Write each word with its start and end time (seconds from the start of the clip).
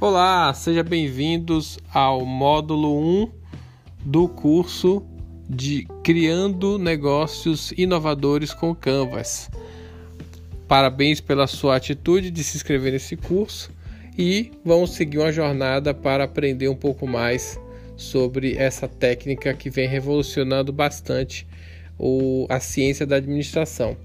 Olá, 0.00 0.54
sejam 0.54 0.84
bem-vindos 0.84 1.76
ao 1.92 2.24
módulo 2.24 3.00
1 3.00 3.32
do 4.04 4.28
curso 4.28 5.04
de 5.50 5.88
Criando 6.04 6.78
Negócios 6.78 7.72
Inovadores 7.76 8.54
com 8.54 8.72
Canvas. 8.72 9.50
Parabéns 10.68 11.20
pela 11.20 11.48
sua 11.48 11.74
atitude 11.74 12.30
de 12.30 12.44
se 12.44 12.56
inscrever 12.56 12.92
nesse 12.92 13.16
curso 13.16 13.72
e 14.16 14.52
vamos 14.64 14.90
seguir 14.90 15.18
uma 15.18 15.32
jornada 15.32 15.92
para 15.92 16.22
aprender 16.22 16.68
um 16.68 16.76
pouco 16.76 17.04
mais 17.04 17.58
sobre 17.96 18.56
essa 18.56 18.86
técnica 18.86 19.52
que 19.52 19.68
vem 19.68 19.88
revolucionando 19.88 20.72
bastante 20.72 21.44
o, 21.98 22.46
a 22.48 22.60
ciência 22.60 23.04
da 23.04 23.16
administração. 23.16 23.96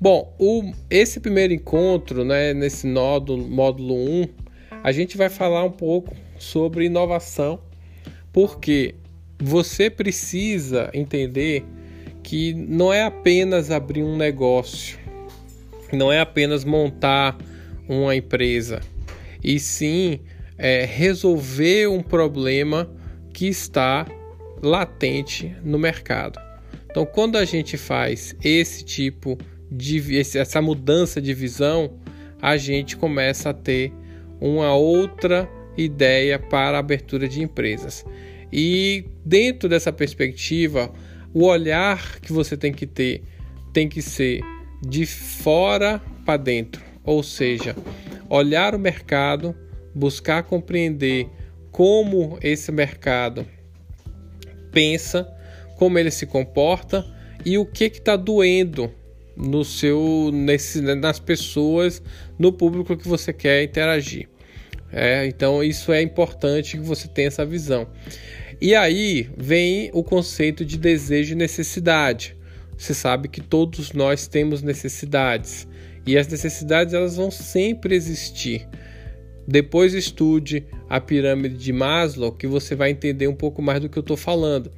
Bom, 0.00 0.32
o, 0.38 0.72
esse 0.88 1.18
primeiro 1.18 1.52
encontro, 1.52 2.24
né, 2.24 2.54
nesse 2.54 2.86
nódulo, 2.86 3.48
módulo 3.48 3.96
1, 3.96 4.28
a 4.82 4.92
gente 4.92 5.16
vai 5.16 5.28
falar 5.28 5.64
um 5.64 5.70
pouco 5.70 6.14
sobre 6.38 6.86
inovação, 6.86 7.60
porque 8.32 8.94
você 9.38 9.90
precisa 9.90 10.90
entender 10.92 11.64
que 12.22 12.52
não 12.54 12.92
é 12.92 13.02
apenas 13.02 13.70
abrir 13.70 14.02
um 14.02 14.16
negócio, 14.16 14.98
não 15.92 16.12
é 16.12 16.20
apenas 16.20 16.64
montar 16.64 17.36
uma 17.88 18.14
empresa, 18.14 18.80
e 19.42 19.58
sim 19.58 20.20
é, 20.56 20.84
resolver 20.84 21.88
um 21.88 22.02
problema 22.02 22.90
que 23.32 23.46
está 23.46 24.06
latente 24.62 25.54
no 25.62 25.78
mercado. 25.78 26.40
Então, 26.90 27.06
quando 27.06 27.36
a 27.36 27.44
gente 27.44 27.76
faz 27.76 28.34
esse 28.42 28.84
tipo 28.84 29.38
de 29.70 30.18
essa 30.18 30.60
mudança 30.60 31.20
de 31.20 31.32
visão, 31.32 31.98
a 32.40 32.56
gente 32.56 32.96
começa 32.96 33.50
a 33.50 33.54
ter 33.54 33.92
uma 34.40 34.74
outra 34.74 35.48
ideia 35.76 36.38
para 36.38 36.76
a 36.76 36.80
abertura 36.80 37.28
de 37.28 37.42
empresas. 37.42 38.04
E 38.52 39.04
dentro 39.24 39.68
dessa 39.68 39.92
perspectiva, 39.92 40.92
o 41.32 41.44
olhar 41.44 42.20
que 42.20 42.32
você 42.32 42.56
tem 42.56 42.72
que 42.72 42.86
ter 42.86 43.22
tem 43.72 43.88
que 43.88 44.00
ser 44.00 44.40
de 44.82 45.04
fora 45.04 46.00
para 46.24 46.36
dentro, 46.36 46.82
ou 47.04 47.22
seja, 47.22 47.76
olhar 48.28 48.74
o 48.74 48.78
mercado, 48.78 49.54
buscar 49.94 50.42
compreender 50.42 51.28
como 51.70 52.38
esse 52.42 52.72
mercado 52.72 53.46
pensa, 54.72 55.28
como 55.76 55.98
ele 55.98 56.10
se 56.10 56.26
comporta 56.26 57.04
e 57.44 57.56
o 57.58 57.66
que 57.66 57.84
está 57.84 58.16
doendo 58.16 58.92
no 59.38 59.64
seu, 59.64 60.30
nesse, 60.32 60.80
nas 60.80 61.20
pessoas, 61.20 62.02
no 62.38 62.52
público 62.52 62.96
que 62.96 63.06
você 63.06 63.32
quer 63.32 63.62
interagir. 63.62 64.28
É, 64.92 65.26
então 65.26 65.62
isso 65.62 65.92
é 65.92 66.02
importante 66.02 66.76
que 66.76 66.82
você 66.82 67.06
tenha 67.06 67.28
essa 67.28 67.46
visão. 67.46 67.86
E 68.60 68.74
aí 68.74 69.30
vem 69.36 69.90
o 69.92 70.02
conceito 70.02 70.64
de 70.64 70.76
desejo 70.76 71.32
e 71.32 71.36
necessidade. 71.36 72.36
Você 72.76 72.94
sabe 72.94 73.28
que 73.28 73.40
todos 73.40 73.92
nós 73.92 74.26
temos 74.26 74.62
necessidades 74.62 75.68
e 76.06 76.16
as 76.16 76.26
necessidades 76.26 76.94
elas 76.94 77.16
vão 77.16 77.30
sempre 77.30 77.94
existir. 77.94 78.66
Depois 79.46 79.94
estude 79.94 80.66
a 80.88 81.00
pirâmide 81.00 81.56
de 81.56 81.72
Maslow 81.72 82.32
que 82.32 82.46
você 82.46 82.74
vai 82.74 82.90
entender 82.90 83.28
um 83.28 83.34
pouco 83.34 83.62
mais 83.62 83.80
do 83.80 83.88
que 83.88 83.98
eu 83.98 84.02
estou 84.02 84.16
falando. 84.16 84.70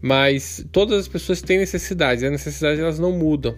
Mas 0.00 0.64
todas 0.70 1.00
as 1.00 1.08
pessoas 1.08 1.42
têm 1.42 1.58
necessidades, 1.58 2.22
e 2.22 2.26
as 2.26 2.32
necessidades 2.32 2.78
elas 2.78 2.98
não 2.98 3.12
mudam. 3.12 3.56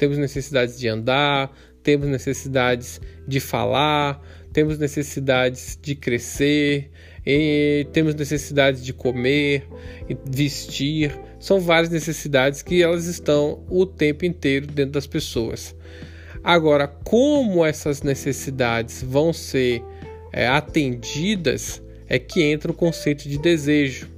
Temos 0.00 0.16
necessidades 0.16 0.78
de 0.78 0.88
andar, 0.88 1.54
temos 1.82 2.08
necessidades 2.08 3.02
de 3.28 3.38
falar, 3.38 4.18
temos 4.50 4.78
necessidades 4.78 5.78
de 5.78 5.94
crescer, 5.94 6.90
temos 7.92 8.14
necessidades 8.14 8.82
de 8.82 8.94
comer, 8.94 9.68
vestir. 10.24 11.14
São 11.38 11.60
várias 11.60 11.90
necessidades 11.90 12.62
que 12.62 12.82
elas 12.82 13.04
estão 13.04 13.62
o 13.68 13.84
tempo 13.84 14.24
inteiro 14.24 14.66
dentro 14.68 14.92
das 14.92 15.06
pessoas. 15.06 15.76
Agora, 16.42 16.88
como 16.88 17.62
essas 17.62 18.00
necessidades 18.00 19.02
vão 19.02 19.34
ser 19.34 19.82
é, 20.32 20.48
atendidas 20.48 21.82
é 22.08 22.18
que 22.18 22.42
entra 22.42 22.72
o 22.72 22.74
conceito 22.74 23.28
de 23.28 23.36
desejo. 23.36 24.08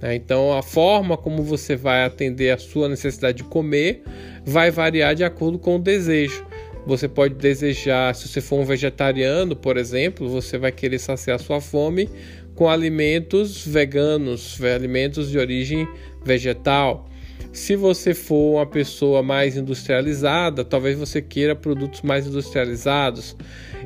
Né? 0.00 0.14
Então, 0.14 0.56
a 0.56 0.62
forma 0.62 1.16
como 1.16 1.42
você 1.42 1.76
vai 1.76 2.04
atender 2.04 2.50
a 2.50 2.58
sua 2.58 2.88
necessidade 2.88 3.38
de 3.38 3.44
comer 3.44 4.02
vai 4.44 4.70
variar 4.70 5.14
de 5.14 5.24
acordo 5.24 5.58
com 5.58 5.76
o 5.76 5.78
desejo. 5.78 6.46
Você 6.86 7.06
pode 7.06 7.34
desejar, 7.34 8.14
se 8.14 8.28
você 8.28 8.40
for 8.40 8.60
um 8.60 8.64
vegetariano, 8.64 9.54
por 9.54 9.76
exemplo, 9.76 10.28
você 10.28 10.56
vai 10.56 10.72
querer 10.72 10.98
saciar 10.98 11.38
sua 11.38 11.60
fome 11.60 12.08
com 12.54 12.68
alimentos 12.68 13.66
veganos, 13.66 14.58
alimentos 14.62 15.30
de 15.30 15.38
origem 15.38 15.86
vegetal. 16.24 17.08
Se 17.52 17.76
você 17.76 18.14
for 18.14 18.56
uma 18.56 18.66
pessoa 18.66 19.22
mais 19.22 19.56
industrializada, 19.56 20.64
talvez 20.64 20.98
você 20.98 21.20
queira 21.20 21.54
produtos 21.54 22.02
mais 22.02 22.26
industrializados. 22.26 23.36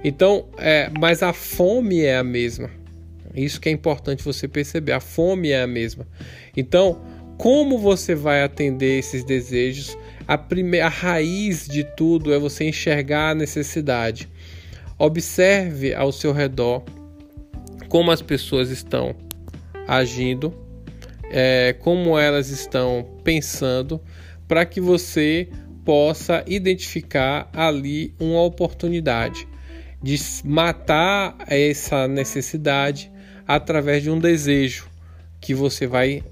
Então, 0.04 0.48
é, 0.58 0.90
mas 0.98 1.22
a 1.22 1.32
fome 1.32 2.02
é 2.02 2.16
a 2.16 2.24
mesma. 2.24 2.70
Isso 3.34 3.60
que 3.60 3.68
é 3.68 3.72
importante 3.72 4.24
você 4.24 4.46
perceber. 4.46 4.92
A 4.92 5.00
fome 5.00 5.50
é 5.50 5.62
a 5.62 5.66
mesma. 5.66 6.06
Então, 6.56 7.00
como 7.38 7.78
você 7.78 8.14
vai 8.14 8.42
atender 8.42 8.98
esses 8.98 9.24
desejos? 9.24 9.96
A, 10.28 10.38
primeira, 10.38 10.86
a 10.86 10.88
raiz 10.88 11.66
de 11.66 11.84
tudo 11.84 12.32
é 12.32 12.38
você 12.38 12.64
enxergar 12.64 13.30
a 13.30 13.34
necessidade. 13.34 14.28
Observe 14.98 15.94
ao 15.94 16.12
seu 16.12 16.32
redor 16.32 16.84
como 17.88 18.10
as 18.10 18.22
pessoas 18.22 18.70
estão 18.70 19.14
agindo, 19.86 20.54
é, 21.30 21.74
como 21.80 22.18
elas 22.18 22.48
estão 22.50 23.06
pensando, 23.24 24.00
para 24.46 24.64
que 24.64 24.80
você 24.80 25.48
possa 25.84 26.44
identificar 26.46 27.50
ali 27.52 28.14
uma 28.20 28.42
oportunidade 28.42 29.48
de 30.02 30.16
matar 30.44 31.36
essa 31.46 32.08
necessidade 32.08 33.11
através 33.54 34.02
de 34.02 34.10
um 34.10 34.18
desejo 34.18 34.88
que 35.40 35.54
você 35.54 35.86
vai 35.86 36.22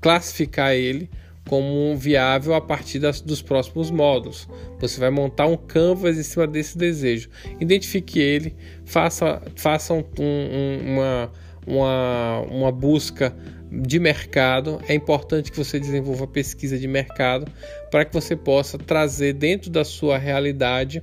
classificar 0.00 0.72
ele 0.72 1.10
como 1.48 1.96
viável 1.96 2.54
a 2.54 2.60
partir 2.60 2.98
das, 2.98 3.20
dos 3.20 3.40
próximos 3.40 3.90
módulos. 3.90 4.46
Você 4.78 5.00
vai 5.00 5.10
montar 5.10 5.46
um 5.46 5.56
canvas 5.56 6.18
em 6.18 6.22
cima 6.22 6.46
desse 6.46 6.76
desejo. 6.76 7.30
Identifique 7.58 8.20
ele, 8.20 8.54
faça, 8.84 9.42
faça 9.56 9.94
um, 9.94 10.04
um, 10.18 10.92
uma, 10.92 11.32
uma, 11.66 12.40
uma 12.50 12.72
busca 12.72 13.34
de 13.72 13.98
mercado. 13.98 14.80
É 14.86 14.94
importante 14.94 15.50
que 15.50 15.56
você 15.56 15.80
desenvolva 15.80 16.26
pesquisa 16.26 16.78
de 16.78 16.86
mercado 16.86 17.50
para 17.90 18.04
que 18.04 18.12
você 18.12 18.36
possa 18.36 18.78
trazer 18.78 19.32
dentro 19.32 19.70
da 19.70 19.84
sua 19.84 20.18
realidade 20.18 21.02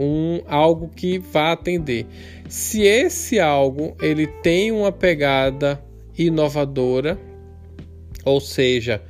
um 0.00 0.40
algo 0.46 0.88
que 0.88 1.18
vá 1.18 1.52
atender. 1.52 2.06
Se 2.48 2.82
esse 2.82 3.38
algo 3.38 3.94
ele 4.00 4.26
tem 4.26 4.72
uma 4.72 4.90
pegada 4.90 5.80
inovadora, 6.16 7.18
ou 8.24 8.40
seja, 8.40 9.02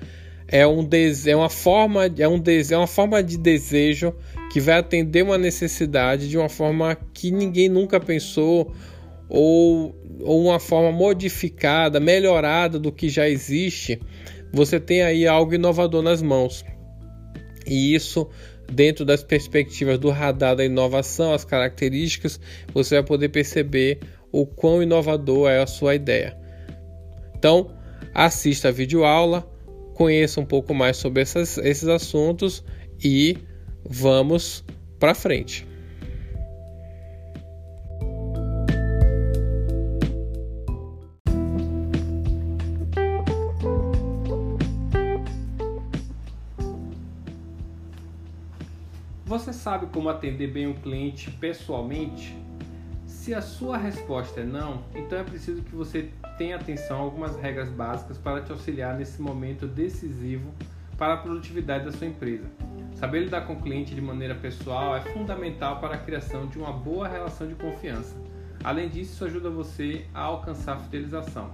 é 0.48 0.66
um 0.66 0.88
é 1.26 1.36
uma 1.36 1.48
forma 1.48 2.06
é 2.18 2.28
um 2.28 2.42
é 2.70 2.76
uma 2.76 2.88
forma 2.88 3.22
de 3.22 3.38
desejo 3.38 4.12
que 4.52 4.58
vai 4.58 4.78
atender 4.78 5.22
uma 5.22 5.38
necessidade 5.38 6.28
de 6.28 6.36
uma 6.36 6.48
forma 6.48 6.96
que 7.14 7.30
ninguém 7.30 7.68
nunca 7.68 8.00
pensou 8.00 8.74
ou, 9.28 9.94
ou 10.20 10.42
uma 10.46 10.58
forma 10.58 10.90
modificada, 10.90 12.00
melhorada 12.00 12.80
do 12.80 12.90
que 12.90 13.08
já 13.08 13.28
existe, 13.28 14.00
você 14.52 14.80
tem 14.80 15.02
aí 15.02 15.24
algo 15.24 15.54
inovador 15.54 16.02
nas 16.02 16.20
mãos. 16.20 16.64
E 17.64 17.94
isso 17.94 18.28
dentro 18.70 19.04
das 19.04 19.22
perspectivas 19.22 19.98
do 19.98 20.10
radar 20.10 20.56
da 20.56 20.65
inovação, 20.65 21.33
as 21.33 21.44
características, 21.44 22.41
você 22.72 22.97
vai 22.97 23.04
poder 23.04 23.28
perceber 23.28 23.98
o 24.33 24.47
quão 24.47 24.83
inovador 24.83 25.50
é 25.50 25.60
a 25.60 25.66
sua 25.66 25.94
ideia. 25.94 26.36
Então, 27.36 27.74
assista 28.15 28.68
a 28.68 28.72
videoaula, 28.72 29.48
conheça 29.94 30.41
um 30.41 30.47
pouco 30.47 30.72
mais 30.72 30.97
sobre 30.97 31.22
essas, 31.22 31.59
esses 31.59 31.89
assuntos 31.89 32.65
e 33.03 33.36
vamos 33.84 34.65
para 34.98 35.15
frente. 35.15 35.66
Sabe 49.60 49.86
como 49.86 50.09
atender 50.09 50.47
bem 50.47 50.66
um 50.66 50.72
cliente 50.72 51.30
pessoalmente? 51.33 52.34
Se 53.04 53.34
a 53.34 53.42
sua 53.42 53.77
resposta 53.77 54.41
é 54.41 54.45
não, 54.45 54.83
então 54.95 55.18
é 55.18 55.22
preciso 55.22 55.62
que 55.62 55.74
você 55.74 56.09
tenha 56.39 56.57
atenção 56.57 56.97
a 56.97 57.01
algumas 57.01 57.36
regras 57.36 57.68
básicas 57.68 58.16
para 58.16 58.41
te 58.41 58.51
auxiliar 58.51 58.97
nesse 58.97 59.21
momento 59.21 59.66
decisivo 59.66 60.51
para 60.97 61.12
a 61.12 61.16
produtividade 61.18 61.84
da 61.84 61.92
sua 61.92 62.07
empresa. 62.07 62.47
Saber 62.95 63.24
lidar 63.24 63.42
com 63.42 63.53
o 63.53 63.60
cliente 63.60 63.95
de 63.95 64.01
maneira 64.01 64.34
pessoal 64.34 64.97
é 64.97 65.03
fundamental 65.12 65.78
para 65.78 65.95
a 65.95 65.98
criação 65.98 66.47
de 66.47 66.59
uma 66.59 66.72
boa 66.72 67.06
relação 67.06 67.47
de 67.47 67.54
confiança. 67.54 68.16
Além 68.65 68.89
disso, 68.89 69.13
isso 69.13 69.24
ajuda 69.27 69.51
você 69.51 70.06
a 70.15 70.22
alcançar 70.22 70.77
a 70.77 70.78
fidelização. 70.78 71.51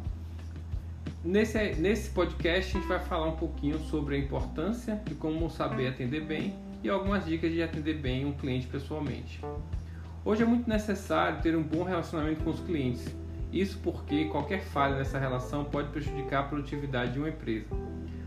Nesse, 1.25 1.75
nesse 1.75 2.11
podcast, 2.11 2.77
a 2.77 2.81
gente 2.81 2.89
vai 2.89 3.01
falar 3.01 3.27
um 3.27 3.37
pouquinho 3.37 3.81
sobre 3.81 4.15
a 4.15 4.19
importância 4.19 5.03
de 5.05 5.15
como 5.17 5.51
saber 5.51 5.89
atender 5.89 6.21
bem 6.21 6.66
e 6.83 6.89
algumas 6.89 7.25
dicas 7.25 7.53
de 7.53 7.63
atender 7.63 7.95
bem 7.95 8.25
um 8.25 8.33
cliente 8.33 8.67
pessoalmente. 8.67 9.41
Hoje 10.25 10.43
é 10.43 10.47
muito 10.47 10.69
necessário 10.69 11.41
ter 11.41 11.57
um 11.57 11.63
bom 11.63 11.85
relacionamento 11.85 12.43
com 12.43 12.51
os 12.51 12.61
clientes. 12.61 13.15
Isso 13.53 13.79
porque 13.83 14.25
qualquer 14.27 14.61
falha 14.61 14.97
nessa 14.97 15.19
relação 15.19 15.65
pode 15.65 15.89
prejudicar 15.91 16.41
a 16.41 16.43
produtividade 16.49 17.13
de 17.13 17.19
uma 17.19 17.29
empresa. 17.29 17.67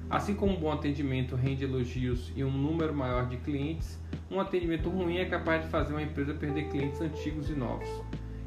Assim 0.09 0.33
como 0.33 0.53
um 0.53 0.59
bom 0.59 0.71
atendimento 0.71 1.35
rende 1.35 1.63
elogios 1.63 2.31
e 2.35 2.43
um 2.43 2.51
número 2.51 2.95
maior 2.95 3.27
de 3.27 3.37
clientes, 3.37 3.99
um 4.31 4.39
atendimento 4.39 4.89
ruim 4.89 5.17
é 5.17 5.25
capaz 5.25 5.63
de 5.63 5.69
fazer 5.69 5.93
uma 5.93 6.01
empresa 6.01 6.33
perder 6.33 6.69
clientes 6.69 6.99
antigos 7.01 7.49
e 7.49 7.53
novos. 7.53 7.87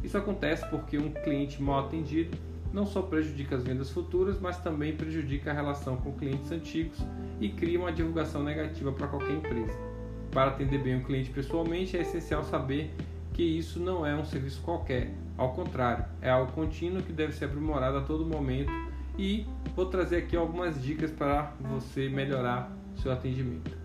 Isso 0.03 0.19
acontece 0.19 0.67
porque 0.71 0.99
um 0.99 1.13
cliente 1.13 1.63
mal 1.63 1.87
atendido 1.87 2.37
não 2.73 2.87
só 2.87 3.03
prejudica 3.03 3.55
as 3.55 3.63
vendas 3.63 3.91
futuras, 3.91 4.41
mas 4.41 4.59
também 4.59 4.97
prejudica 4.97 5.51
a 5.51 5.55
relação 5.55 5.97
com 5.97 6.13
clientes 6.13 6.51
antigos 6.51 6.99
e 7.41 7.51
cria 7.51 7.79
uma 7.79 7.93
divulgação 7.93 8.43
negativa 8.43 8.91
para 8.91 9.07
qualquer 9.07 9.33
empresa. 9.33 9.92
Para 10.33 10.51
atender 10.51 10.79
bem 10.79 10.97
o 10.97 11.05
cliente 11.05 11.31
pessoalmente, 11.31 11.97
é 11.97 12.01
essencial 12.01 12.43
saber 12.43 12.93
que 13.35 13.43
isso 13.43 13.79
não 13.79 14.05
é 14.05 14.15
um 14.15 14.25
serviço 14.25 14.61
qualquer, 14.63 15.13
ao 15.37 15.53
contrário, 15.53 16.05
é 16.21 16.31
algo 16.31 16.53
contínuo 16.53 17.03
que 17.03 17.13
deve 17.13 17.33
ser 17.33 17.47
aprimorado 17.47 17.99
a 17.99 18.03
todo 18.03 18.25
momento 18.25 18.71
e 19.19 19.47
vou 19.75 19.87
trazer 19.87 20.17
aqui 20.17 20.37
algumas 20.37 20.83
dicas 20.83 21.11
para 21.11 21.53
você 21.61 22.09
melhorar 22.09 22.71
seu 22.97 23.13
atendimento. 23.13 23.77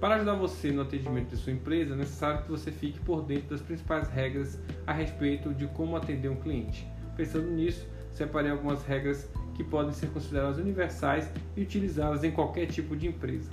Para 0.00 0.16
ajudar 0.16 0.34
você 0.34 0.72
no 0.72 0.82
atendimento 0.82 1.28
de 1.28 1.36
sua 1.36 1.52
empresa, 1.52 1.94
é 1.94 1.96
necessário 1.96 2.42
que 2.42 2.50
você 2.50 2.72
fique 2.72 2.98
por 3.00 3.22
dentro 3.22 3.50
das 3.50 3.60
principais 3.60 4.08
regras 4.08 4.58
a 4.84 4.92
respeito 4.92 5.54
de 5.54 5.66
como 5.68 5.96
atender 5.96 6.28
um 6.28 6.36
cliente. 6.36 6.84
Pensando 7.16 7.48
nisso, 7.50 7.86
separei 8.10 8.50
algumas 8.50 8.84
regras 8.84 9.30
que 9.54 9.62
podem 9.62 9.92
ser 9.92 10.08
consideradas 10.08 10.58
universais 10.58 11.30
e 11.56 11.62
utilizadas 11.62 12.24
em 12.24 12.32
qualquer 12.32 12.66
tipo 12.66 12.96
de 12.96 13.06
empresa. 13.06 13.50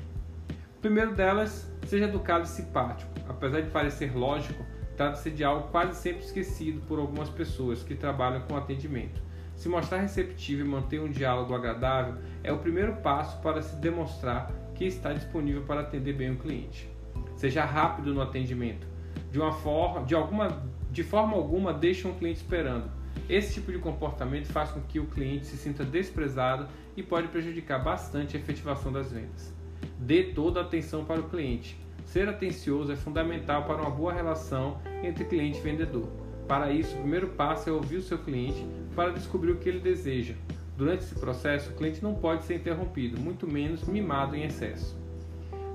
Primeiro 0.82 1.14
delas, 1.14 1.72
seja 1.86 2.06
educado 2.06 2.46
e 2.46 2.48
simpático. 2.48 3.12
Apesar 3.28 3.62
de 3.62 3.70
parecer 3.70 4.16
lógico, 4.16 4.64
Trata-se 5.00 5.32
de 5.32 5.46
algo 5.46 5.70
quase 5.70 5.96
sempre 5.96 6.26
esquecido 6.26 6.82
por 6.82 7.00
algumas 7.00 7.30
pessoas 7.30 7.82
que 7.82 7.96
trabalham 7.96 8.42
com 8.42 8.58
atendimento. 8.58 9.22
Se 9.56 9.70
mostrar 9.70 10.02
receptivo 10.02 10.60
e 10.60 10.68
manter 10.68 11.00
um 11.00 11.10
diálogo 11.10 11.56
agradável 11.56 12.16
é 12.44 12.52
o 12.52 12.58
primeiro 12.58 12.98
passo 12.98 13.42
para 13.42 13.62
se 13.62 13.78
demonstrar 13.78 14.52
que 14.76 14.84
está 14.84 15.14
disponível 15.14 15.62
para 15.62 15.80
atender 15.80 16.12
bem 16.12 16.32
o 16.32 16.38
cliente. 16.38 16.90
Seja 17.38 17.64
rápido 17.64 18.14
no 18.14 18.22
atendimento. 18.22 18.86
De 19.32 19.40
uma 19.40 19.54
forma, 19.54 20.06
de 20.06 20.16
alguma, 20.16 20.62
de 20.92 21.02
forma 21.02 21.34
alguma, 21.38 21.74
deixe 21.74 22.06
um 22.06 22.16
cliente 22.16 22.42
esperando. 22.42 22.92
Esse 23.30 23.54
tipo 23.54 23.72
de 23.72 23.80
comportamento 23.80 24.48
faz 24.48 24.70
com 24.70 24.82
que 24.82 25.00
o 25.00 25.08
cliente 25.08 25.46
se 25.46 25.56
sinta 25.56 25.86
desprezado 25.86 26.68
e 26.98 27.02
pode 27.02 27.30
prejudicar 27.30 27.82
bastante 27.82 28.36
a 28.36 28.40
efetivação 28.42 28.92
das 28.92 29.14
vendas. 29.14 29.58
Dê 30.00 30.24
toda 30.24 30.60
a 30.60 30.64
atenção 30.64 31.06
para 31.06 31.20
o 31.20 31.30
cliente 31.30 31.78
Ser 32.10 32.28
atencioso 32.28 32.92
é 32.92 32.96
fundamental 32.96 33.66
para 33.66 33.84
uma 33.84 33.92
boa 33.92 34.12
relação 34.12 34.80
entre 35.04 35.26
cliente 35.26 35.60
e 35.60 35.62
vendedor. 35.62 36.10
Para 36.48 36.72
isso, 36.72 36.96
o 36.96 37.02
primeiro 37.02 37.28
passo 37.28 37.70
é 37.70 37.72
ouvir 37.72 37.98
o 37.98 38.02
seu 38.02 38.18
cliente 38.18 38.66
para 38.96 39.12
descobrir 39.12 39.52
o 39.52 39.58
que 39.58 39.70
ele 39.70 39.80
deseja. 39.80 40.34
Durante 40.76 41.04
esse 41.04 41.14
processo, 41.14 41.70
o 41.70 41.76
cliente 41.76 42.02
não 42.02 42.16
pode 42.16 42.46
ser 42.46 42.56
interrompido, 42.56 43.20
muito 43.22 43.46
menos 43.46 43.84
mimado 43.84 44.36
em 44.36 44.44
excesso. 44.44 44.98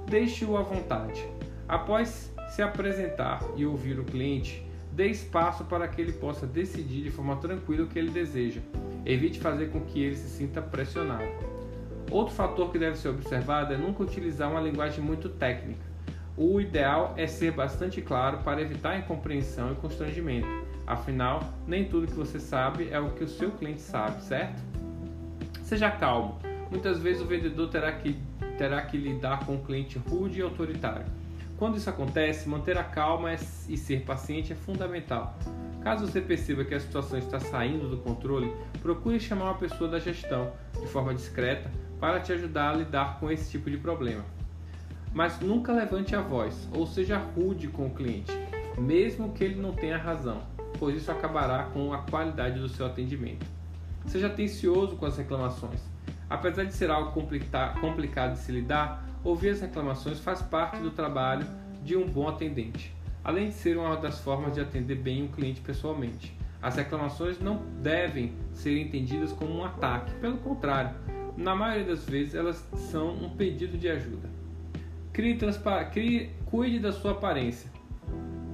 Deixe-o 0.09 0.57
à 0.57 0.63
vontade. 0.63 1.25
Após 1.69 2.35
se 2.49 2.61
apresentar 2.61 3.41
e 3.57 3.65
ouvir 3.65 4.01
o 4.01 4.05
cliente, 4.05 4.67
dê 4.91 5.07
espaço 5.07 5.63
para 5.67 5.87
que 5.87 6.01
ele 6.01 6.15
possa 6.15 6.49
decidir 6.49 7.05
de 7.05 7.13
forma 7.13 7.37
tranquila 7.37 7.85
o 7.85 7.87
que 7.87 7.99
ele 7.99 8.11
deseja. 8.11 8.61
Evite 9.07 9.39
fazer 9.39 9.71
com 9.71 9.83
que 9.83 10.03
ele 10.03 10.17
se 10.17 10.29
sinta 10.31 10.61
pressionado. 10.61 11.54
Outro 12.15 12.33
fator 12.33 12.71
que 12.71 12.79
deve 12.79 12.97
ser 12.97 13.09
observado 13.09 13.75
é 13.75 13.77
nunca 13.77 14.05
utilizar 14.05 14.49
uma 14.49 14.61
linguagem 14.61 15.03
muito 15.03 15.29
técnica. 15.29 15.85
O 16.37 16.61
ideal 16.61 17.13
é 17.17 17.27
ser 17.27 17.51
bastante 17.51 18.01
claro 18.01 18.39
para 18.39 18.63
evitar 18.63 18.97
incompreensão 18.97 19.73
e 19.73 19.75
constrangimento. 19.75 20.47
Afinal, 20.87 21.43
nem 21.67 21.89
tudo 21.89 22.07
que 22.07 22.13
você 22.13 22.39
sabe 22.39 22.89
é 22.93 23.01
o 23.01 23.11
que 23.11 23.25
o 23.25 23.29
seu 23.29 23.51
cliente 23.51 23.83
sabe, 23.83 24.23
certo? 24.23 24.63
Seja 25.65 25.91
calmo. 25.91 26.39
Muitas 26.71 27.01
vezes 27.01 27.21
o 27.21 27.27
vendedor 27.27 27.69
terá 27.69 27.91
que, 27.91 28.17
terá 28.57 28.81
que 28.83 28.97
lidar 28.97 29.45
com 29.45 29.55
um 29.55 29.65
cliente 29.65 29.99
rude 29.99 30.39
e 30.39 30.43
autoritário. 30.43 31.07
Quando 31.59 31.79
isso 31.79 31.91
acontece, 31.91 32.49
manter 32.49 32.79
a 32.79 32.85
calma 32.85 33.35
e 33.69 33.77
ser 33.77 34.05
paciente 34.05 34.53
é 34.53 34.57
fundamental. 34.57 35.37
Caso 35.83 36.07
você 36.07 36.21
perceba 36.21 36.65
que 36.65 36.77
a 36.77 36.81
situação 36.81 37.19
está 37.19 37.41
saindo 37.41 37.89
do 37.89 37.97
controle, 37.97 38.55
procure 38.81 39.19
chamar 39.19 39.47
uma 39.47 39.59
pessoa 39.59 39.91
da 39.91 39.99
gestão 39.99 40.53
de 40.81 40.87
forma 40.87 41.13
discreta 41.13 41.69
para 42.01 42.21
te 42.21 42.33
ajudar 42.33 42.71
a 42.71 42.75
lidar 42.75 43.19
com 43.19 43.31
esse 43.31 43.51
tipo 43.51 43.71
de 43.71 43.79
problema 43.79 44.25
mas 45.15 45.39
nunca 45.39 45.73
levante 45.73 46.17
a 46.17 46.21
voz 46.21 46.69
ou 46.73 46.87
seja 46.87 47.17
rude 47.17 47.69
com 47.69 47.87
o 47.87 47.91
cliente, 47.91 48.33
mesmo 48.77 49.33
que 49.33 49.45
ele 49.45 49.55
não 49.55 49.73
tenha 49.73 49.97
razão, 49.97 50.43
pois 50.77 50.97
isso 50.97 51.11
acabará 51.11 51.63
com 51.73 51.95
a 51.95 51.99
qualidade 51.99 52.59
do 52.59 52.69
seu 52.69 52.85
atendimento. 52.85 53.47
Seja 54.07 54.27
atencioso 54.27 54.97
com 54.97 55.07
as 55.07 55.17
reclamações. 55.17 55.81
Apesar 56.29 56.65
de 56.65 56.75
ser 56.75 56.91
algo 56.91 57.13
complicado 57.13 58.33
de 58.33 58.39
se 58.39 58.51
lidar, 58.51 59.05
ouvir 59.23 59.51
as 59.51 59.61
reclamações 59.61 60.19
faz 60.19 60.43
parte 60.43 60.79
do 60.79 60.91
trabalho 60.91 61.47
de 61.85 61.97
um 61.97 62.07
bom 62.07 62.29
atendente, 62.29 62.93
além 63.23 63.49
de 63.49 63.55
ser 63.55 63.79
uma 63.79 63.97
das 63.97 64.19
formas 64.19 64.55
de 64.55 64.61
atender 64.61 64.97
bem 64.97 65.23
um 65.23 65.29
cliente 65.29 65.61
pessoalmente. 65.61 66.37
As 66.61 66.77
reclamações 66.77 67.39
não 67.39 67.63
devem 67.81 68.33
ser 68.53 68.81
entendidas 68.81 69.33
como 69.33 69.55
um 69.55 69.65
ataque, 69.65 70.13
pelo 70.15 70.39
contrário, 70.39 70.91
na 71.37 71.55
maioria 71.55 71.85
das 71.85 72.05
vezes 72.05 72.35
elas 72.35 72.69
são 72.75 73.11
um 73.15 73.31
pedido 73.31 73.77
de 73.77 73.89
ajuda. 73.89 74.29
Crie, 75.13 75.39
crie, 75.93 76.31
cuide 76.47 76.79
da 76.79 76.93
sua 76.93 77.13
aparência. 77.13 77.71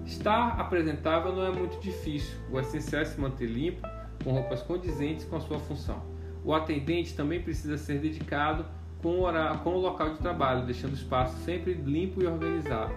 Estar 0.04 0.60
apresentável 0.60 1.34
não 1.34 1.46
é 1.46 1.50
muito 1.50 1.78
difícil. 1.80 2.38
O 2.50 2.58
essencial 2.58 3.02
é 3.02 3.04
se 3.04 3.20
manter 3.20 3.46
limpo, 3.46 3.86
com 4.22 4.32
roupas 4.32 4.62
condizentes 4.62 5.24
com 5.24 5.36
a 5.36 5.40
sua 5.40 5.58
função. 5.58 6.02
O 6.44 6.54
atendente 6.54 7.14
também 7.14 7.40
precisa 7.42 7.76
ser 7.76 8.00
dedicado 8.00 8.64
com 9.02 9.20
o, 9.20 9.22
horário, 9.22 9.60
com 9.60 9.74
o 9.74 9.80
local 9.80 10.12
de 10.12 10.18
trabalho, 10.18 10.64
deixando 10.66 10.92
o 10.92 10.96
espaço 10.96 11.36
sempre 11.44 11.74
limpo 11.74 12.22
e 12.22 12.26
organizado. 12.26 12.92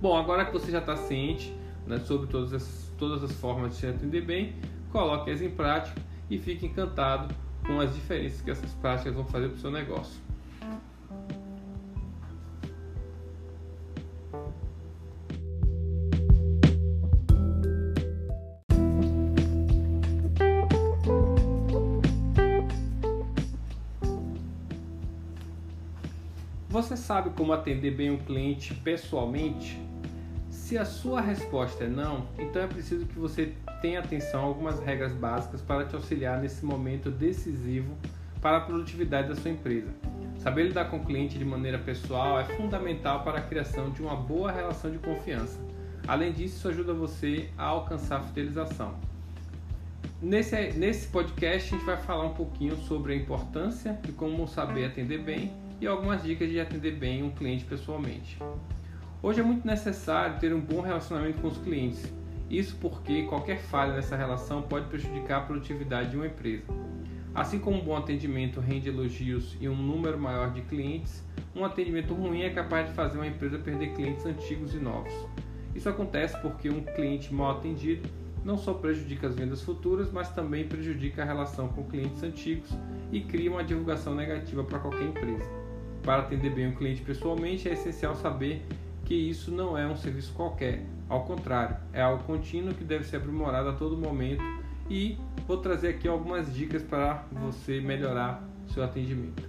Bom, 0.00 0.16
agora 0.16 0.44
que 0.44 0.52
você 0.52 0.70
já 0.70 0.78
está 0.78 0.96
ciente 0.96 1.54
né, 1.86 1.98
sobre 1.98 2.26
todas 2.26 2.52
as, 2.52 2.92
todas 2.98 3.22
as 3.22 3.32
formas 3.32 3.72
de 3.72 3.76
se 3.76 3.86
atender 3.86 4.22
bem, 4.22 4.54
coloque-as 4.92 5.40
em 5.40 5.50
prática 5.50 6.00
e 6.28 6.38
fique 6.38 6.66
encantado 6.66 7.34
com 7.66 7.80
as 7.80 7.94
diferenças 7.94 8.40
que 8.40 8.50
essas 8.50 8.72
práticas 8.74 9.14
vão 9.14 9.24
fazer 9.24 9.48
para 9.48 9.56
o 9.56 9.60
seu 9.60 9.70
negócio. 9.70 10.20
Você 26.68 26.94
sabe 26.94 27.30
como 27.30 27.54
atender 27.54 27.90
bem 27.90 28.10
um 28.10 28.18
cliente 28.18 28.74
pessoalmente? 28.74 29.80
Se 30.66 30.76
a 30.76 30.84
sua 30.84 31.20
resposta 31.20 31.84
é 31.84 31.86
não, 31.86 32.26
então 32.36 32.60
é 32.60 32.66
preciso 32.66 33.06
que 33.06 33.16
você 33.16 33.52
tenha 33.80 34.00
atenção 34.00 34.40
a 34.40 34.46
algumas 34.46 34.80
regras 34.80 35.12
básicas 35.12 35.62
para 35.62 35.84
te 35.84 35.94
auxiliar 35.94 36.40
nesse 36.40 36.64
momento 36.64 37.08
decisivo 37.08 37.96
para 38.42 38.56
a 38.56 38.60
produtividade 38.60 39.28
da 39.28 39.36
sua 39.36 39.52
empresa. 39.52 39.94
Saber 40.40 40.64
lidar 40.64 40.86
com 40.86 40.96
o 40.96 41.04
cliente 41.04 41.38
de 41.38 41.44
maneira 41.44 41.78
pessoal 41.78 42.40
é 42.40 42.44
fundamental 42.56 43.22
para 43.22 43.38
a 43.38 43.42
criação 43.42 43.90
de 43.90 44.02
uma 44.02 44.16
boa 44.16 44.50
relação 44.50 44.90
de 44.90 44.98
confiança. 44.98 45.56
Além 46.04 46.32
disso, 46.32 46.56
isso 46.56 46.68
ajuda 46.68 46.92
você 46.92 47.48
a 47.56 47.66
alcançar 47.66 48.16
a 48.16 48.22
fidelização. 48.24 48.96
Nesse, 50.20 50.72
nesse 50.72 51.06
podcast, 51.06 51.72
a 51.72 51.78
gente 51.78 51.86
vai 51.86 51.96
falar 51.96 52.24
um 52.24 52.34
pouquinho 52.34 52.76
sobre 52.78 53.12
a 53.12 53.16
importância 53.16 54.00
de 54.02 54.10
como 54.10 54.48
saber 54.48 54.86
atender 54.86 55.22
bem 55.22 55.52
e 55.80 55.86
algumas 55.86 56.24
dicas 56.24 56.50
de 56.50 56.58
atender 56.58 56.96
bem 56.96 57.22
um 57.22 57.30
cliente 57.30 57.64
pessoalmente. 57.64 58.36
Hoje 59.26 59.40
é 59.40 59.42
muito 59.42 59.66
necessário 59.66 60.38
ter 60.38 60.54
um 60.54 60.60
bom 60.60 60.80
relacionamento 60.80 61.40
com 61.40 61.48
os 61.48 61.58
clientes, 61.58 62.00
isso 62.48 62.76
porque 62.80 63.24
qualquer 63.24 63.58
falha 63.58 63.92
nessa 63.92 64.14
relação 64.14 64.62
pode 64.62 64.86
prejudicar 64.86 65.38
a 65.38 65.40
produtividade 65.40 66.10
de 66.10 66.16
uma 66.16 66.28
empresa. 66.28 66.62
Assim 67.34 67.58
como 67.58 67.76
um 67.76 67.84
bom 67.84 67.96
atendimento 67.96 68.60
rende 68.60 68.88
elogios 68.88 69.56
e 69.60 69.68
um 69.68 69.74
número 69.74 70.16
maior 70.16 70.52
de 70.52 70.60
clientes, 70.60 71.24
um 71.56 71.64
atendimento 71.64 72.14
ruim 72.14 72.42
é 72.42 72.50
capaz 72.50 72.86
de 72.86 72.94
fazer 72.94 73.18
uma 73.18 73.26
empresa 73.26 73.58
perder 73.58 73.94
clientes 73.94 74.24
antigos 74.24 74.72
e 74.74 74.78
novos. 74.78 75.12
Isso 75.74 75.88
acontece 75.88 76.40
porque 76.40 76.70
um 76.70 76.84
cliente 76.84 77.34
mal 77.34 77.58
atendido 77.58 78.08
não 78.44 78.56
só 78.56 78.74
prejudica 78.74 79.26
as 79.26 79.34
vendas 79.34 79.60
futuras, 79.60 80.08
mas 80.12 80.30
também 80.30 80.68
prejudica 80.68 81.22
a 81.22 81.24
relação 81.24 81.66
com 81.66 81.82
clientes 81.82 82.22
antigos 82.22 82.70
e 83.10 83.22
cria 83.22 83.50
uma 83.50 83.64
divulgação 83.64 84.14
negativa 84.14 84.62
para 84.62 84.78
qualquer 84.78 85.02
empresa. 85.02 85.50
Para 86.04 86.22
atender 86.22 86.54
bem 86.54 86.68
o 86.68 86.76
cliente 86.76 87.02
pessoalmente, 87.02 87.68
é 87.68 87.72
essencial 87.72 88.14
saber 88.14 88.64
que 89.06 89.14
isso 89.14 89.52
não 89.52 89.78
é 89.78 89.86
um 89.86 89.96
serviço 89.96 90.32
qualquer. 90.34 90.84
Ao 91.08 91.24
contrário, 91.24 91.76
é 91.92 92.02
algo 92.02 92.24
contínuo 92.24 92.74
que 92.74 92.82
deve 92.82 93.04
ser 93.04 93.18
aprimorado 93.18 93.68
a 93.68 93.72
todo 93.72 93.96
momento 93.96 94.42
e 94.90 95.16
vou 95.46 95.58
trazer 95.58 95.88
aqui 95.90 96.08
algumas 96.08 96.52
dicas 96.52 96.82
para 96.82 97.24
você 97.30 97.80
melhorar 97.80 98.42
seu 98.66 98.82
atendimento. 98.82 99.48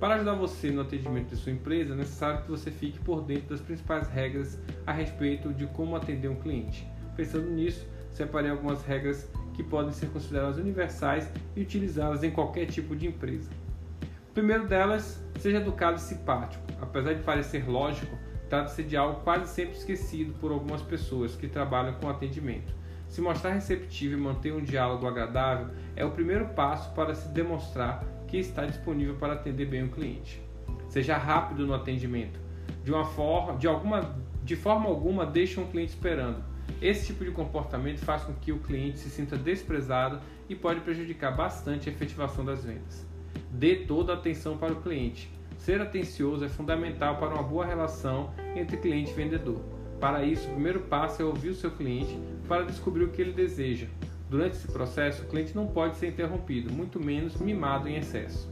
Para 0.00 0.14
ajudar 0.14 0.34
você 0.34 0.70
no 0.70 0.80
atendimento 0.80 1.28
de 1.28 1.36
sua 1.36 1.52
empresa, 1.52 1.92
é 1.92 1.96
necessário 1.96 2.42
que 2.42 2.50
você 2.50 2.70
fique 2.70 2.98
por 2.98 3.22
dentro 3.22 3.50
das 3.50 3.60
principais 3.60 4.08
regras 4.08 4.58
a 4.86 4.92
respeito 4.92 5.52
de 5.52 5.66
como 5.66 5.94
atender 5.96 6.28
um 6.28 6.36
cliente. 6.36 6.88
Pensando 7.14 7.50
nisso, 7.50 7.86
separei 8.10 8.50
algumas 8.50 8.84
regras 8.84 9.28
que 9.52 9.62
podem 9.62 9.92
ser 9.92 10.08
consideradas 10.08 10.56
universais 10.56 11.30
e 11.54 11.60
utilizadas 11.60 12.22
em 12.22 12.30
qualquer 12.30 12.66
tipo 12.66 12.96
de 12.96 13.06
empresa. 13.06 13.50
Primeiro 14.32 14.66
delas, 14.66 15.22
seja 15.38 15.58
educado 15.58 15.98
e 15.98 16.00
simpático. 16.00 16.64
Apesar 16.80 17.14
de 17.14 17.22
parecer 17.22 17.68
lógico, 17.68 18.18
trata-se 18.54 18.84
de 18.84 18.96
algo 18.96 19.20
quase 19.22 19.52
sempre 19.52 19.76
esquecido 19.76 20.32
por 20.34 20.52
algumas 20.52 20.80
pessoas 20.80 21.34
que 21.34 21.48
trabalham 21.48 21.94
com 21.94 22.08
atendimento. 22.08 22.72
Se 23.08 23.20
mostrar 23.20 23.50
receptivo 23.50 24.14
e 24.14 24.16
manter 24.16 24.52
um 24.52 24.62
diálogo 24.62 25.08
agradável 25.08 25.74
é 25.96 26.04
o 26.04 26.12
primeiro 26.12 26.46
passo 26.50 26.94
para 26.94 27.14
se 27.14 27.28
demonstrar 27.30 28.04
que 28.28 28.36
está 28.36 28.64
disponível 28.64 29.16
para 29.16 29.32
atender 29.32 29.66
bem 29.66 29.82
o 29.82 29.88
cliente. 29.88 30.40
Seja 30.88 31.16
rápido 31.16 31.66
no 31.66 31.74
atendimento. 31.74 32.38
De 32.84 32.92
uma 32.92 33.04
forma, 33.04 33.58
de 33.58 33.66
alguma, 33.66 34.14
de 34.44 34.54
forma 34.54 34.88
alguma, 34.88 35.26
deixe 35.26 35.58
um 35.58 35.66
cliente 35.66 35.90
esperando. 35.90 36.44
Esse 36.80 37.06
tipo 37.06 37.24
de 37.24 37.32
comportamento 37.32 37.98
faz 37.98 38.22
com 38.22 38.34
que 38.34 38.52
o 38.52 38.60
cliente 38.60 39.00
se 39.00 39.10
sinta 39.10 39.36
desprezado 39.36 40.20
e 40.48 40.54
pode 40.54 40.80
prejudicar 40.80 41.34
bastante 41.34 41.88
a 41.88 41.92
efetivação 41.92 42.44
das 42.44 42.64
vendas. 42.64 43.04
Dê 43.50 43.74
toda 43.76 44.12
a 44.12 44.16
atenção 44.16 44.56
para 44.56 44.72
o 44.72 44.80
cliente. 44.80 45.33
Ser 45.64 45.80
atencioso 45.80 46.44
é 46.44 46.48
fundamental 46.50 47.16
para 47.16 47.32
uma 47.32 47.42
boa 47.42 47.64
relação 47.64 48.30
entre 48.54 48.76
cliente 48.76 49.12
e 49.12 49.14
vendedor. 49.14 49.62
Para 49.98 50.22
isso, 50.22 50.46
o 50.46 50.52
primeiro 50.52 50.80
passo 50.80 51.22
é 51.22 51.24
ouvir 51.24 51.48
o 51.48 51.54
seu 51.54 51.70
cliente 51.70 52.20
para 52.46 52.64
descobrir 52.64 53.04
o 53.04 53.08
que 53.08 53.22
ele 53.22 53.32
deseja. 53.32 53.86
Durante 54.28 54.56
esse 54.56 54.70
processo, 54.70 55.22
o 55.22 55.26
cliente 55.26 55.56
não 55.56 55.66
pode 55.66 55.96
ser 55.96 56.08
interrompido, 56.08 56.70
muito 56.70 57.00
menos 57.00 57.36
mimado 57.36 57.88
em 57.88 57.96
excesso. 57.96 58.46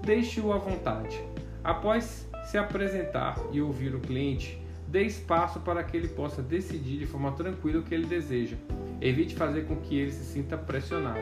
Deixe-o 0.00 0.54
à 0.54 0.56
vontade. 0.56 1.22
Após 1.62 2.26
se 2.46 2.56
apresentar 2.56 3.38
e 3.52 3.60
ouvir 3.60 3.94
o 3.94 4.00
cliente, 4.00 4.58
dê 4.88 5.02
espaço 5.02 5.60
para 5.60 5.84
que 5.84 5.94
ele 5.94 6.08
possa 6.08 6.40
decidir 6.40 6.96
de 6.96 7.06
forma 7.06 7.32
tranquila 7.32 7.80
o 7.80 7.82
que 7.82 7.94
ele 7.94 8.06
deseja. 8.06 8.56
Evite 9.02 9.34
fazer 9.34 9.66
com 9.66 9.76
que 9.76 9.98
ele 9.98 10.10
se 10.10 10.24
sinta 10.24 10.56
pressionado. 10.56 11.20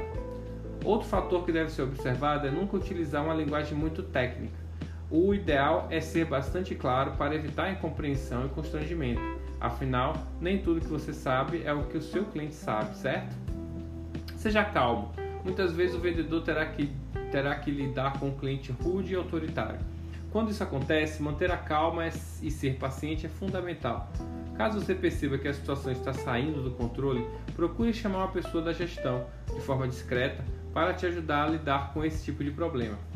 Outro 0.84 1.08
fator 1.08 1.44
que 1.44 1.50
deve 1.50 1.72
ser 1.72 1.82
observado 1.82 2.46
é 2.46 2.50
nunca 2.52 2.76
utilizar 2.76 3.24
uma 3.24 3.34
linguagem 3.34 3.76
muito 3.76 4.04
técnica. 4.04 4.69
O 5.10 5.34
ideal 5.34 5.88
é 5.90 6.00
ser 6.00 6.24
bastante 6.24 6.72
claro 6.76 7.12
para 7.12 7.34
evitar 7.34 7.72
incompreensão 7.72 8.46
e 8.46 8.48
constrangimento. 8.50 9.20
Afinal, 9.60 10.14
nem 10.40 10.58
tudo 10.58 10.80
que 10.80 10.86
você 10.86 11.12
sabe 11.12 11.62
é 11.64 11.72
o 11.72 11.82
que 11.84 11.98
o 11.98 12.02
seu 12.02 12.24
cliente 12.26 12.54
sabe, 12.54 12.96
certo? 12.96 13.34
Seja 14.36 14.64
calmo. 14.64 15.12
Muitas 15.42 15.72
vezes 15.72 15.96
o 15.96 15.98
vendedor 15.98 16.42
terá 16.42 16.64
que, 16.64 16.92
terá 17.32 17.56
que 17.56 17.72
lidar 17.72 18.20
com 18.20 18.28
um 18.28 18.38
cliente 18.38 18.70
rude 18.70 19.12
e 19.12 19.16
autoritário. 19.16 19.80
Quando 20.30 20.52
isso 20.52 20.62
acontece, 20.62 21.20
manter 21.20 21.50
a 21.50 21.56
calma 21.56 22.06
e 22.06 22.50
ser 22.50 22.76
paciente 22.76 23.26
é 23.26 23.28
fundamental. 23.28 24.12
Caso 24.56 24.78
você 24.78 24.94
perceba 24.94 25.38
que 25.38 25.48
a 25.48 25.54
situação 25.54 25.90
está 25.90 26.12
saindo 26.12 26.62
do 26.62 26.70
controle, 26.70 27.26
procure 27.56 27.92
chamar 27.92 28.18
uma 28.18 28.28
pessoa 28.28 28.62
da 28.62 28.72
gestão, 28.72 29.26
de 29.52 29.60
forma 29.60 29.88
discreta, 29.88 30.44
para 30.72 30.94
te 30.94 31.04
ajudar 31.06 31.46
a 31.46 31.48
lidar 31.48 31.92
com 31.92 32.04
esse 32.04 32.24
tipo 32.24 32.44
de 32.44 32.52
problema. 32.52 33.09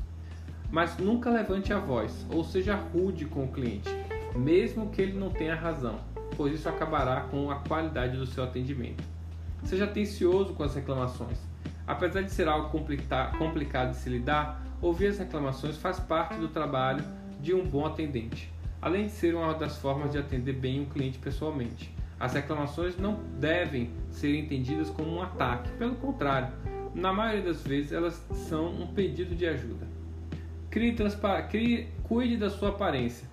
Mas 0.71 0.97
nunca 0.99 1.31
levante 1.31 1.73
a 1.73 1.79
voz 1.79 2.27
ou 2.29 2.43
seja 2.43 2.75
rude 2.75 3.25
com 3.25 3.45
o 3.45 3.53
cliente, 3.53 3.89
mesmo 4.35 4.91
que 4.91 5.01
ele 5.01 5.19
não 5.19 5.31
tenha 5.31 5.55
razão, 5.55 6.01
pois 6.37 6.55
isso 6.55 6.69
acabará 6.69 7.23
com 7.23 7.51
a 7.51 7.57
qualidade 7.57 8.17
do 8.17 8.27
seu 8.27 8.45
atendimento. 8.45 9.05
Seja 9.63 9.85
atencioso 9.85 10.55
com 10.55 10.63
as 10.63 10.75
reclamações. 10.75 11.39
Apesar 11.87 12.23
de 12.23 12.33
ser 12.33 12.49
algo 12.49 12.71
complicado 12.71 13.91
de 13.91 13.97
se 13.97 14.09
lidar, 14.09 14.65
Ouvir 14.85 15.07
as 15.07 15.19
reclamações 15.19 15.79
faz 15.79 15.99
parte 15.99 16.39
do 16.39 16.49
trabalho 16.49 17.03
de 17.41 17.55
um 17.55 17.65
bom 17.65 17.87
atendente, 17.87 18.53
além 18.83 19.07
de 19.07 19.13
ser 19.13 19.35
uma 19.35 19.55
das 19.55 19.79
formas 19.79 20.13
de 20.13 20.19
atender 20.19 20.53
bem 20.53 20.79
um 20.79 20.85
cliente 20.85 21.19
pessoalmente. 21.19 21.91
As 22.21 22.35
reclamações 22.35 22.99
não 22.99 23.19
devem 23.41 23.91
ser 24.11 24.37
entendidas 24.37 24.91
como 24.91 25.11
um 25.11 25.23
ataque, 25.23 25.71
pelo 25.79 25.95
contrário, 25.95 26.53
na 26.95 27.15
maioria 27.15 27.45
das 27.45 27.63
vezes 27.63 27.93
elas 27.93 28.23
são 28.31 28.75
um 28.75 28.89
pedido 28.89 29.35
de 29.35 29.47
ajuda. 29.47 29.87
Crie 30.75 30.97
Crie... 31.51 31.89
Cuide 32.03 32.37
da 32.37 32.51
sua 32.51 32.71
aparência. 32.71 33.29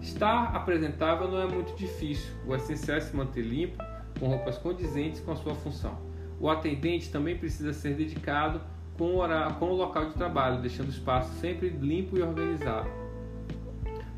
Estar 0.00 0.56
apresentável 0.56 1.28
não 1.30 1.40
é 1.40 1.46
muito 1.46 1.72
difícil, 1.76 2.34
o 2.44 2.52
essencial 2.52 2.98
é 2.98 3.00
se 3.00 3.14
manter 3.14 3.42
limpo, 3.42 3.80
com 4.18 4.26
roupas 4.26 4.58
condizentes 4.58 5.20
com 5.20 5.30
a 5.30 5.36
sua 5.36 5.54
função. 5.54 5.96
O 6.40 6.50
atendente 6.50 7.12
também 7.12 7.38
precisa 7.38 7.72
ser 7.72 7.94
dedicado 7.94 8.60
com 8.96 9.04
o, 9.04 9.18
horário, 9.18 9.54
com 9.54 9.66
o 9.66 9.76
local 9.76 10.06
de 10.06 10.14
trabalho, 10.14 10.60
deixando 10.60 10.88
o 10.88 10.90
espaço 10.90 11.32
sempre 11.34 11.68
limpo 11.68 12.18
e 12.18 12.22
organizado. 12.22 12.90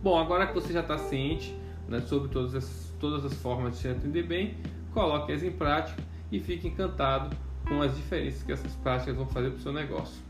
Bom, 0.02 0.18
agora 0.18 0.46
que 0.46 0.54
você 0.54 0.72
já 0.72 0.80
está 0.80 0.96
ciente 0.96 1.54
né, 1.86 2.00
sobre 2.00 2.30
todas 2.30 2.54
as, 2.54 2.94
todas 2.98 3.22
as 3.22 3.34
formas 3.34 3.74
de 3.74 3.80
se 3.80 3.88
atender 3.88 4.22
bem, 4.22 4.56
coloque-as 4.94 5.42
em 5.42 5.52
prática 5.52 6.02
e 6.32 6.40
fique 6.40 6.68
encantado 6.68 7.36
com 7.68 7.82
as 7.82 7.94
diferenças 7.94 8.42
que 8.42 8.50
essas 8.50 8.74
práticas 8.76 9.14
vão 9.14 9.26
fazer 9.26 9.50
para 9.50 9.58
o 9.58 9.60
seu 9.60 9.74
negócio. 9.74 10.29